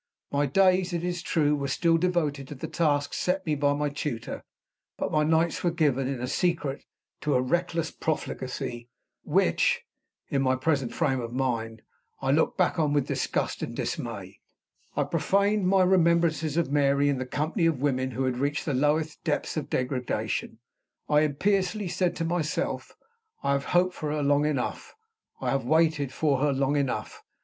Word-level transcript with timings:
My 0.31 0.47
days, 0.47 0.93
it 0.93 1.03
is 1.03 1.21
true, 1.21 1.55
were 1.55 1.67
still 1.67 1.95
devoted 1.99 2.47
to 2.47 2.55
the 2.55 2.67
tasks 2.67 3.17
set 3.19 3.45
me 3.45 3.53
by 3.53 3.75
my 3.75 3.89
tutor; 3.89 4.43
but 4.97 5.11
my 5.11 5.23
nights 5.23 5.63
were 5.63 5.69
given, 5.69 6.07
in 6.07 6.25
secret, 6.25 6.85
to 7.19 7.35
a 7.35 7.41
reckless 7.43 7.91
profligacy, 7.91 8.89
which 9.23 9.83
(in 10.27 10.41
my 10.41 10.55
present 10.55 10.91
frame 10.91 11.19
of 11.21 11.33
mind) 11.33 11.83
I 12.19 12.31
look 12.31 12.57
back 12.57 12.79
on 12.79 12.93
with 12.93 13.05
disgust 13.05 13.61
and 13.61 13.75
dismay. 13.75 14.39
I 14.97 15.03
profaned 15.03 15.67
my 15.67 15.83
remembrances 15.83 16.57
of 16.57 16.71
Mary 16.71 17.07
in 17.07 17.19
the 17.19 17.25
company 17.27 17.67
of 17.67 17.79
women 17.83 18.09
who 18.09 18.23
had 18.23 18.39
reached 18.39 18.65
the 18.65 18.73
lowest 18.73 19.23
depths 19.23 19.55
of 19.55 19.69
degradation. 19.69 20.57
I 21.09 21.21
impiously 21.21 21.87
said 21.87 22.15
to 22.15 22.25
myself: 22.25 22.95
"I 23.43 23.51
have 23.51 23.65
hoped 23.65 23.93
for 23.93 24.11
her 24.13 24.23
long 24.23 24.47
enough; 24.47 24.95
I 25.39 25.51
have 25.51 25.63
waited 25.65 26.11
for 26.11 26.39
her 26.39 26.51
long 26.53 26.75
enough. 26.75 27.21